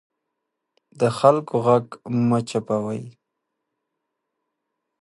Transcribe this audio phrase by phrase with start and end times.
[0.99, 1.85] د خلکو غږ
[2.27, 3.03] مه چوپوئ